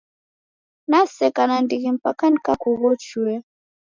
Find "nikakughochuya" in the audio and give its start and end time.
2.29-3.39